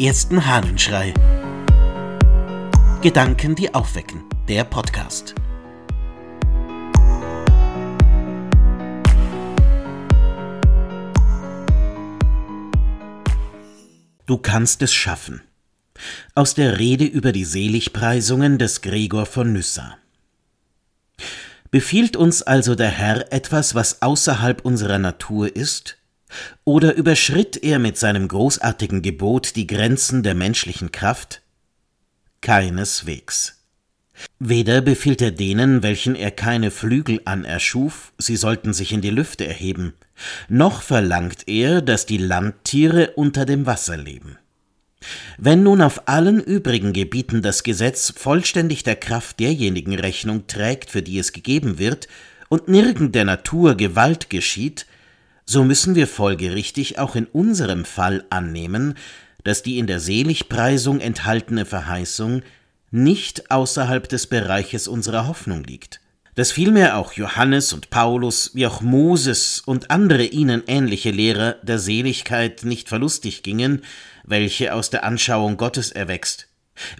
ersten 0.00 0.46
Hahnenschrei. 0.46 1.12
Gedanken, 3.02 3.54
die 3.54 3.74
aufwecken. 3.74 4.24
Der 4.48 4.64
Podcast. 4.64 5.34
Du 14.24 14.38
kannst 14.38 14.80
es 14.80 14.94
schaffen. 14.94 15.42
Aus 16.34 16.54
der 16.54 16.78
Rede 16.78 17.04
über 17.04 17.32
die 17.32 17.44
Seligpreisungen 17.44 18.56
des 18.56 18.80
Gregor 18.80 19.26
von 19.26 19.52
Nyssa. 19.52 19.98
Befiehlt 21.70 22.16
uns 22.16 22.40
also 22.40 22.74
der 22.74 22.88
Herr 22.88 23.30
etwas, 23.34 23.74
was 23.74 24.00
außerhalb 24.00 24.64
unserer 24.64 24.98
Natur 24.98 25.54
ist? 25.54 25.99
Oder 26.64 26.94
überschritt 26.94 27.62
er 27.62 27.78
mit 27.78 27.98
seinem 27.98 28.28
großartigen 28.28 29.02
Gebot 29.02 29.56
die 29.56 29.66
Grenzen 29.66 30.22
der 30.22 30.34
menschlichen 30.34 30.92
Kraft? 30.92 31.42
Keineswegs. 32.40 33.56
Weder 34.38 34.80
befiehlt 34.80 35.22
er 35.22 35.30
denen, 35.30 35.82
welchen 35.82 36.14
er 36.14 36.30
keine 36.30 36.70
Flügel 36.70 37.20
anerschuf, 37.24 38.12
sie 38.18 38.36
sollten 38.36 38.72
sich 38.72 38.92
in 38.92 39.00
die 39.00 39.10
Lüfte 39.10 39.46
erheben, 39.46 39.94
noch 40.48 40.82
verlangt 40.82 41.48
er, 41.48 41.80
dass 41.80 42.06
die 42.06 42.18
Landtiere 42.18 43.12
unter 43.16 43.46
dem 43.46 43.66
Wasser 43.66 43.96
leben. 43.96 44.36
Wenn 45.38 45.62
nun 45.62 45.80
auf 45.80 46.08
allen 46.08 46.40
übrigen 46.40 46.92
Gebieten 46.92 47.40
das 47.40 47.62
Gesetz 47.62 48.12
vollständig 48.14 48.82
der 48.82 48.96
Kraft 48.96 49.40
derjenigen 49.40 49.98
Rechnung 49.98 50.46
trägt, 50.46 50.90
für 50.90 51.02
die 51.02 51.18
es 51.18 51.32
gegeben 51.32 51.78
wird, 51.78 52.06
und 52.50 52.68
nirgend 52.68 53.14
der 53.14 53.24
Natur 53.24 53.76
Gewalt 53.76 54.28
geschieht, 54.28 54.86
so 55.50 55.64
müssen 55.64 55.96
wir 55.96 56.06
folgerichtig 56.06 57.00
auch 57.00 57.16
in 57.16 57.26
unserem 57.26 57.84
Fall 57.84 58.24
annehmen, 58.30 58.94
dass 59.42 59.64
die 59.64 59.78
in 59.80 59.88
der 59.88 59.98
Seligpreisung 59.98 61.00
enthaltene 61.00 61.66
Verheißung 61.66 62.42
nicht 62.92 63.50
außerhalb 63.50 64.08
des 64.08 64.28
Bereiches 64.28 64.86
unserer 64.86 65.26
Hoffnung 65.26 65.64
liegt, 65.64 66.00
dass 66.36 66.52
vielmehr 66.52 66.96
auch 66.96 67.14
Johannes 67.14 67.72
und 67.72 67.90
Paulus 67.90 68.52
wie 68.54 68.64
auch 68.64 68.80
Moses 68.80 69.60
und 69.66 69.90
andere 69.90 70.24
ihnen 70.24 70.62
ähnliche 70.68 71.10
Lehrer 71.10 71.54
der 71.64 71.80
Seligkeit 71.80 72.62
nicht 72.62 72.88
verlustig 72.88 73.42
gingen, 73.42 73.82
welche 74.22 74.72
aus 74.72 74.90
der 74.90 75.02
Anschauung 75.02 75.56
Gottes 75.56 75.90
erwächst, 75.90 76.46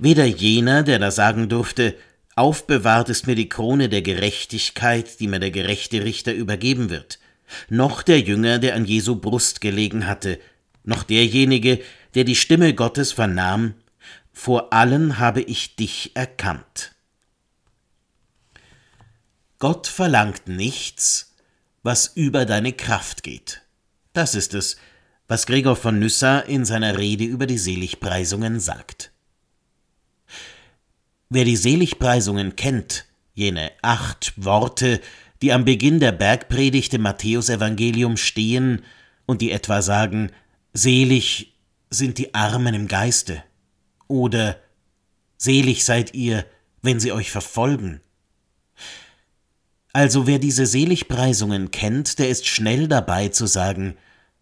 weder 0.00 0.24
jener, 0.24 0.82
der 0.82 0.98
da 0.98 1.12
sagen 1.12 1.48
durfte, 1.48 1.94
aufbewahrt 2.34 3.10
ist 3.10 3.28
mir 3.28 3.36
die 3.36 3.48
Krone 3.48 3.88
der 3.88 4.02
Gerechtigkeit, 4.02 5.20
die 5.20 5.28
mir 5.28 5.38
der 5.38 5.52
gerechte 5.52 6.02
Richter 6.02 6.32
übergeben 6.32 6.90
wird, 6.90 7.20
noch 7.68 8.02
der 8.02 8.20
Jünger, 8.20 8.58
der 8.58 8.74
an 8.74 8.84
Jesu 8.84 9.16
Brust 9.16 9.60
gelegen 9.60 10.06
hatte, 10.06 10.40
noch 10.84 11.02
derjenige, 11.02 11.80
der 12.14 12.24
die 12.24 12.36
Stimme 12.36 12.74
Gottes 12.74 13.12
vernahm, 13.12 13.74
vor 14.32 14.72
allen 14.72 15.18
habe 15.18 15.42
ich 15.42 15.76
dich 15.76 16.12
erkannt. 16.14 16.92
Gott 19.58 19.86
verlangt 19.86 20.48
nichts, 20.48 21.34
was 21.82 22.06
über 22.14 22.46
deine 22.46 22.72
Kraft 22.72 23.22
geht. 23.22 23.62
Das 24.12 24.34
ist 24.34 24.54
es, 24.54 24.76
was 25.28 25.46
Gregor 25.46 25.76
von 25.76 25.98
Nyssa 25.98 26.40
in 26.40 26.64
seiner 26.64 26.98
Rede 26.98 27.24
über 27.24 27.46
die 27.46 27.58
Seligpreisungen 27.58 28.58
sagt. 28.58 29.12
Wer 31.28 31.44
die 31.44 31.56
Seligpreisungen 31.56 32.56
kennt, 32.56 33.04
jene 33.34 33.70
acht 33.82 34.32
Worte, 34.36 35.00
die 35.42 35.52
am 35.52 35.64
Beginn 35.64 36.00
der 36.00 36.12
Bergpredigt 36.12 36.92
im 36.94 37.02
Matthäusevangelium 37.02 38.16
stehen 38.16 38.82
und 39.26 39.40
die 39.40 39.52
etwa 39.52 39.82
sagen, 39.82 40.30
selig 40.72 41.54
sind 41.90 42.18
die 42.18 42.34
Armen 42.34 42.74
im 42.74 42.88
Geiste 42.88 43.42
oder 44.06 44.58
selig 45.36 45.84
seid 45.84 46.14
ihr, 46.14 46.44
wenn 46.82 47.00
sie 47.00 47.12
euch 47.12 47.30
verfolgen. 47.30 48.00
Also 49.92 50.26
wer 50.26 50.38
diese 50.38 50.66
Seligpreisungen 50.66 51.70
kennt, 51.70 52.18
der 52.18 52.28
ist 52.28 52.46
schnell 52.46 52.86
dabei 52.86 53.28
zu 53.28 53.46
sagen, 53.46 53.96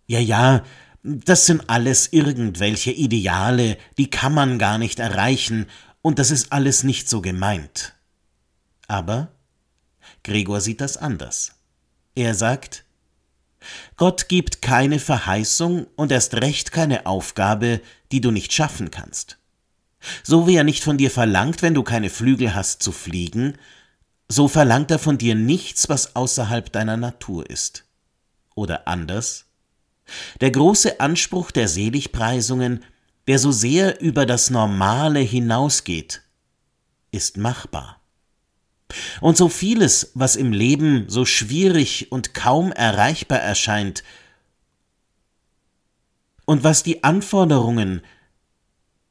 ja, 0.06 0.20
ja, 0.20 0.64
das 1.02 1.46
sind 1.46 1.70
alles 1.70 2.12
irgendwelche 2.12 2.90
Ideale, 2.90 3.78
die 3.96 4.10
kann 4.10 4.34
man 4.34 4.58
gar 4.58 4.78
nicht 4.78 4.98
erreichen, 4.98 5.66
und 6.00 6.18
das 6.18 6.30
ist 6.30 6.52
alles 6.52 6.84
nicht 6.84 7.08
so 7.08 7.20
gemeint. 7.20 7.94
Aber 8.86 9.32
Gregor 10.24 10.60
sieht 10.60 10.80
das 10.80 10.96
anders. 10.96 11.52
Er 12.14 12.34
sagt, 12.34 12.84
Gott 13.96 14.28
gibt 14.28 14.62
keine 14.62 14.98
Verheißung 14.98 15.86
und 15.96 16.12
erst 16.12 16.34
recht 16.34 16.72
keine 16.72 17.06
Aufgabe, 17.06 17.80
die 18.12 18.20
du 18.20 18.30
nicht 18.30 18.52
schaffen 18.52 18.90
kannst. 18.90 19.38
So 20.22 20.46
wie 20.46 20.56
er 20.56 20.64
nicht 20.64 20.84
von 20.84 20.98
dir 20.98 21.10
verlangt, 21.10 21.62
wenn 21.62 21.74
du 21.74 21.82
keine 21.82 22.10
Flügel 22.10 22.54
hast 22.54 22.82
zu 22.82 22.92
fliegen, 22.92 23.54
so 24.28 24.46
verlangt 24.46 24.90
er 24.90 24.98
von 24.98 25.18
dir 25.18 25.34
nichts, 25.34 25.88
was 25.88 26.14
außerhalb 26.14 26.70
deiner 26.70 26.96
Natur 26.96 27.48
ist. 27.48 27.84
Oder 28.54 28.86
anders, 28.86 29.46
der 30.40 30.50
große 30.50 31.00
Anspruch 31.00 31.50
der 31.50 31.68
Seligpreisungen, 31.68 32.84
der 33.26 33.38
so 33.38 33.52
sehr 33.52 34.00
über 34.00 34.26
das 34.26 34.50
Normale 34.50 35.20
hinausgeht, 35.20 36.22
ist 37.10 37.36
machbar. 37.36 38.00
Und 39.20 39.36
so 39.36 39.48
vieles, 39.48 40.12
was 40.14 40.36
im 40.36 40.52
Leben 40.52 41.04
so 41.08 41.24
schwierig 41.24 42.10
und 42.10 42.34
kaum 42.34 42.72
erreichbar 42.72 43.40
erscheint, 43.40 44.02
und 46.48 46.64
was 46.64 46.82
die 46.82 47.04
Anforderungen, 47.04 48.00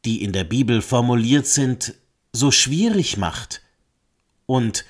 die 0.06 0.24
in 0.24 0.34
der 0.34 0.44
Bibel 0.44 0.82
formuliert 0.82 1.46
sind, 1.46 1.94
so 2.34 2.50
schwierig 2.50 3.18
macht 3.18 3.62
und 4.48 4.86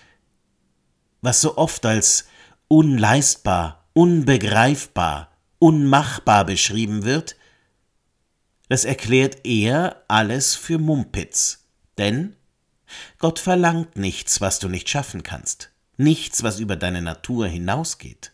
was 1.19 1.42
so 1.42 1.58
oft 1.58 1.86
als 1.86 2.30
unleistbar, 2.69 3.90
unbegreifbar, 3.92 5.30
unmachbar 5.59 6.46
beschrieben 6.46 7.04
wird, 7.04 7.36
das 8.69 8.86
erklärt 8.86 9.46
er 9.46 10.06
alles 10.08 10.56
für 10.56 10.78
Mumpitz. 10.78 11.66
Denn 11.98 12.37
Gott 13.18 13.40
verlangt 13.40 13.98
nichts, 13.98 14.42
was 14.42 14.59
du 14.59 14.70
nicht 14.70 14.90
schaffen 14.90 15.24
kannst, 15.24 15.72
nichts, 15.98 16.44
was 16.44 16.59
über 16.59 16.75
deine 16.75 17.02
Natur 17.02 17.48
hinausgeht. 17.48 18.34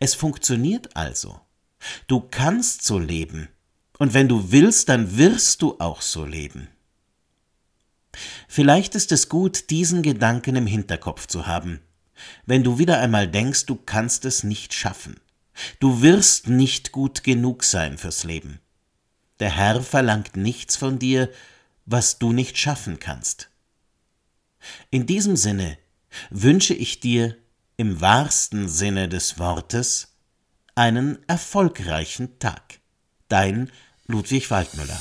Es 0.00 0.14
funktioniert 0.14 0.96
also. 0.96 1.40
Du 2.06 2.20
kannst 2.20 2.84
so 2.84 2.98
leben, 2.98 3.48
und 3.98 4.14
wenn 4.14 4.28
du 4.28 4.50
willst, 4.50 4.88
dann 4.88 5.16
wirst 5.16 5.62
du 5.62 5.78
auch 5.78 6.02
so 6.02 6.24
leben. 6.24 6.68
Vielleicht 8.48 8.94
ist 8.94 9.12
es 9.12 9.28
gut, 9.28 9.70
diesen 9.70 10.02
Gedanken 10.02 10.56
im 10.56 10.66
Hinterkopf 10.66 11.26
zu 11.26 11.46
haben, 11.46 11.80
wenn 12.46 12.62
du 12.62 12.78
wieder 12.78 13.00
einmal 13.00 13.28
denkst, 13.28 13.66
du 13.66 13.76
kannst 13.76 14.24
es 14.24 14.44
nicht 14.44 14.74
schaffen. 14.74 15.20
Du 15.80 16.02
wirst 16.02 16.48
nicht 16.48 16.92
gut 16.92 17.24
genug 17.24 17.64
sein 17.64 17.98
fürs 17.98 18.24
Leben. 18.24 18.60
Der 19.40 19.50
Herr 19.50 19.82
verlangt 19.82 20.36
nichts 20.36 20.76
von 20.76 20.98
dir, 20.98 21.30
was 21.86 22.18
du 22.18 22.32
nicht 22.32 22.58
schaffen 22.58 22.98
kannst. 22.98 23.50
In 24.90 25.06
diesem 25.06 25.36
Sinne 25.36 25.78
wünsche 26.30 26.74
ich 26.74 27.00
dir 27.00 27.36
im 27.76 28.00
wahrsten 28.00 28.68
Sinne 28.68 29.08
des 29.08 29.38
Wortes 29.38 30.16
einen 30.74 31.18
erfolgreichen 31.28 32.38
Tag. 32.38 32.80
Dein 33.28 33.70
Ludwig 34.06 34.50
Waldmüller. 34.50 35.00